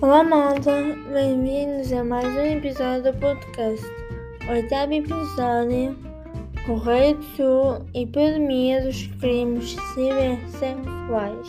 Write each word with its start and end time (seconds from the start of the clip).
Olá, 0.00 0.22
malta! 0.22 0.70
Bem-vindos 1.12 1.92
a 1.92 2.04
mais 2.04 2.24
um 2.28 2.56
episódio 2.56 3.12
do 3.12 3.18
podcast. 3.18 3.84
Oitavo 4.48 4.92
episódio: 4.92 5.98
Correio 6.64 7.16
do 7.16 7.24
Sul 7.34 7.86
Epidemia 7.94 8.80
dos 8.80 9.08
Crimes 9.20 9.70
Cibersexuais. 9.94 11.48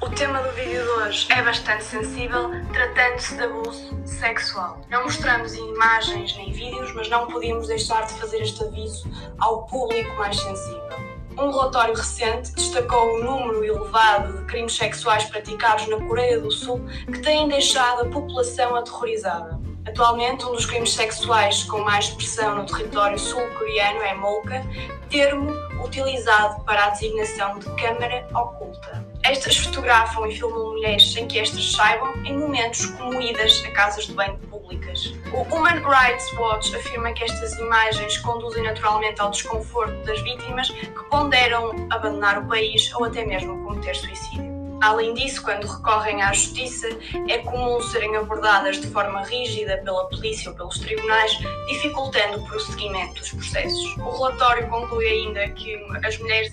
O 0.00 0.08
tema 0.08 0.40
do 0.40 0.50
vídeo 0.52 0.82
de 0.82 0.88
hoje 0.88 1.26
é 1.32 1.42
bastante 1.42 1.84
sensível, 1.84 2.50
tratando-se 2.72 3.36
de 3.36 3.42
abuso 3.42 4.06
sexual. 4.06 4.80
Não 4.88 5.02
mostramos 5.04 5.52
imagens 5.54 6.34
nem 6.38 6.50
vídeos, 6.50 6.94
mas 6.94 7.10
não 7.10 7.26
podíamos 7.26 7.68
deixar 7.68 8.06
de 8.06 8.14
fazer 8.14 8.38
este 8.38 8.64
aviso 8.64 9.06
ao 9.38 9.66
público 9.66 10.16
mais 10.16 10.40
sensível. 10.40 11.13
Um 11.36 11.50
relatório 11.50 11.94
recente 11.94 12.52
destacou 12.52 13.16
o 13.16 13.24
número 13.24 13.64
elevado 13.64 14.38
de 14.38 14.44
crimes 14.44 14.76
sexuais 14.76 15.24
praticados 15.24 15.88
na 15.88 15.96
Coreia 16.06 16.38
do 16.38 16.50
Sul 16.50 16.80
que 17.06 17.18
têm 17.18 17.48
deixado 17.48 18.02
a 18.02 18.04
população 18.06 18.76
aterrorizada. 18.76 19.58
Atualmente, 19.86 20.44
um 20.46 20.52
dos 20.52 20.64
crimes 20.64 20.92
sexuais 20.92 21.64
com 21.64 21.80
mais 21.80 22.06
expressão 22.06 22.56
no 22.56 22.66
território 22.66 23.18
sul-coreano 23.18 24.00
é 24.00 24.14
Molka, 24.14 24.64
termo 25.10 25.52
utilizado 25.84 26.62
para 26.64 26.86
a 26.86 26.90
designação 26.90 27.58
de 27.58 27.66
câmara 27.76 28.26
oculta. 28.34 29.04
Estas 29.24 29.56
fotografam 29.56 30.26
e 30.26 30.36
filmam 30.36 30.72
mulheres 30.72 31.12
sem 31.12 31.26
que 31.26 31.38
estas 31.38 31.72
saibam 31.72 32.14
em 32.24 32.38
momentos 32.38 32.86
como 32.86 33.20
idas 33.20 33.62
a 33.66 33.70
casas 33.72 34.06
de 34.06 34.14
banho 34.14 34.38
públicas. 34.50 34.83
O 35.34 35.42
Human 35.52 35.82
Rights 35.82 36.32
Watch 36.34 36.72
afirma 36.76 37.12
que 37.12 37.24
estas 37.24 37.58
imagens 37.58 38.18
conduzem 38.18 38.62
naturalmente 38.62 39.20
ao 39.20 39.32
desconforto 39.32 39.92
das 40.04 40.20
vítimas 40.20 40.70
que 40.70 41.04
ponderam 41.10 41.72
abandonar 41.90 42.38
o 42.38 42.46
país 42.46 42.94
ou 42.94 43.06
até 43.06 43.26
mesmo 43.26 43.64
cometer 43.64 43.96
suicídio. 43.96 44.54
Além 44.80 45.12
disso, 45.14 45.42
quando 45.42 45.66
recorrem 45.66 46.22
à 46.22 46.32
justiça, 46.32 46.88
é 47.28 47.38
comum 47.38 47.80
serem 47.80 48.14
abordadas 48.16 48.80
de 48.80 48.86
forma 48.86 49.22
rígida 49.22 49.78
pela 49.78 50.08
polícia 50.08 50.50
ou 50.50 50.56
pelos 50.56 50.78
tribunais, 50.78 51.32
dificultando 51.66 52.38
o 52.38 52.46
prosseguimento 52.46 53.14
dos 53.14 53.32
processos. 53.32 53.96
O 53.96 54.10
relatório 54.10 54.68
conclui 54.68 55.06
ainda 55.06 55.48
que 55.48 55.74
as 56.04 56.16
mulheres 56.18 56.52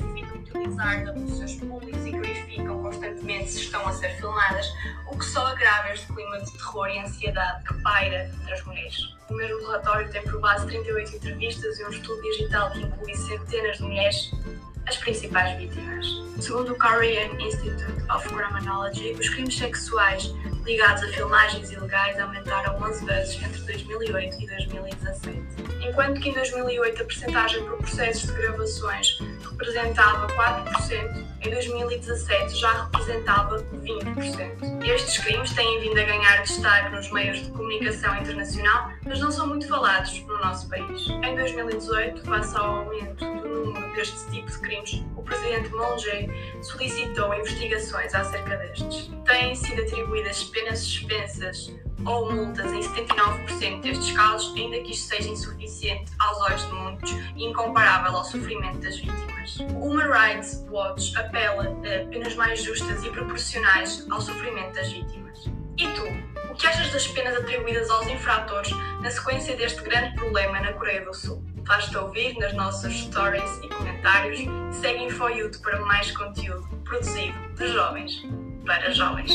utilizar 0.53 1.07
abusos 1.07 1.53
públicos 1.55 2.05
e 2.05 2.11
verificam 2.11 2.81
constantemente 2.81 3.51
se 3.51 3.61
estão 3.61 3.87
a 3.87 3.93
ser 3.93 4.09
filmadas, 4.17 4.67
o 5.07 5.17
que 5.17 5.25
só 5.25 5.47
agrava 5.47 5.93
este 5.93 6.07
clima 6.07 6.39
de 6.39 6.51
terror 6.51 6.87
e 6.87 6.99
ansiedade 6.99 7.63
que 7.63 7.73
paira 7.81 8.25
entre 8.25 8.53
as 8.53 8.63
mulheres. 8.65 8.97
O 9.29 9.33
mesmo 9.33 9.59
relatório 9.61 10.09
tem 10.11 10.21
por 10.23 10.39
base 10.39 10.65
38 10.67 11.15
entrevistas 11.15 11.79
e 11.79 11.85
um 11.85 11.89
estudo 11.89 12.21
digital 12.21 12.71
que 12.71 12.81
inclui 12.81 13.15
centenas 13.15 13.77
de 13.77 13.83
mulheres 13.83 14.31
as 14.87 14.97
principais 14.97 15.57
vítimas. 15.57 16.05
Segundo 16.39 16.73
o 16.73 16.77
Korean 16.77 17.39
Institute 17.39 17.85
of 18.13 18.27
Criminology, 18.27 19.13
os 19.13 19.29
crimes 19.29 19.55
sexuais 19.55 20.33
ligados 20.65 21.03
a 21.03 21.07
filmagens 21.09 21.71
ilegais 21.71 22.19
aumentaram 22.19 22.81
11 22.81 23.05
vezes 23.05 23.41
entre 23.41 23.61
2008 23.61 24.41
e 24.41 24.47
2017. 24.47 25.41
Enquanto 25.87 26.19
que 26.19 26.29
em 26.29 26.33
2008 26.33 27.01
a 27.01 27.05
percentagem 27.05 27.63
por 27.63 27.77
processos 27.77 28.27
de 28.27 28.33
gravações 28.33 29.19
representava 29.61 30.27
4%, 30.27 31.23
em 31.41 31.49
2017 31.51 32.55
já 32.55 32.83
representava 32.83 33.63
20%. 33.63 34.83
Estes 34.83 35.23
crimes 35.23 35.53
têm 35.53 35.79
vindo 35.81 35.99
a 35.99 36.03
ganhar 36.03 36.41
destaque 36.41 36.95
nos 36.95 37.11
meios 37.11 37.43
de 37.43 37.51
comunicação 37.51 38.17
internacional, 38.17 38.91
mas 39.05 39.19
não 39.19 39.31
são 39.31 39.47
muito 39.47 39.67
falados 39.67 40.19
no 40.25 40.37
nosso 40.39 40.67
país. 40.67 41.07
Em 41.23 41.35
2018, 41.35 42.23
face 42.23 42.57
ao 42.57 42.77
aumento 42.77 43.30
número 43.51 43.93
deste 43.93 44.29
tipo 44.31 44.49
de 44.49 44.59
crimes, 44.59 45.03
o 45.15 45.23
presidente 45.23 45.69
Moon 45.69 45.97
Jae 45.97 46.29
solicitou 46.61 47.33
investigações 47.33 48.13
acerca 48.13 48.57
destes. 48.57 49.09
Têm 49.25 49.55
sido 49.55 49.81
atribuídas 49.81 50.43
penas 50.45 50.79
suspensas 50.79 51.73
ou 52.05 52.31
multas 52.31 52.71
em 52.71 52.79
79% 52.79 53.81
destes 53.81 54.11
casos, 54.11 54.55
ainda 54.55 54.79
que 54.79 54.91
isto 54.91 55.07
seja 55.07 55.29
insuficiente 55.29 56.11
aos 56.19 56.41
olhos 56.41 56.65
de 56.65 56.73
muitos 56.73 57.11
e 57.35 57.45
incomparável 57.45 58.17
ao 58.17 58.23
sofrimento 58.23 58.79
das 58.79 58.97
vítimas. 58.97 59.57
O 59.75 59.85
Human 59.85 60.09
Rights 60.09 60.65
Watch 60.69 61.15
apela 61.17 61.63
a 61.63 62.09
penas 62.09 62.35
mais 62.35 62.63
justas 62.63 63.03
e 63.03 63.09
proporcionais 63.09 64.05
ao 64.09 64.21
sofrimento 64.21 64.73
das 64.73 64.91
vítimas. 64.91 65.45
E 65.77 65.87
tu? 65.93 66.51
O 66.51 66.55
que 66.55 66.67
achas 66.67 66.91
das 66.91 67.07
penas 67.07 67.35
atribuídas 67.37 67.89
aos 67.89 68.07
infratores 68.07 68.71
na 69.01 69.09
sequência 69.09 69.55
deste 69.55 69.81
grande 69.81 70.15
problema 70.15 70.59
na 70.59 70.73
Coreia 70.73 71.05
do 71.05 71.13
Sul? 71.13 71.50
Faz-te 71.65 71.97
ouvir 71.97 72.37
nas 72.37 72.53
nossas 72.53 72.93
stories 72.93 73.59
e 73.63 73.69
comentários 73.69 74.39
e 74.39 74.47
segue 74.81 75.05
InfoYouth 75.05 75.61
para 75.61 75.79
mais 75.81 76.11
conteúdo 76.11 76.67
produzido 76.83 77.37
de 77.55 77.67
jovens 77.67 78.23
para 78.65 78.91
jovens. 78.91 79.31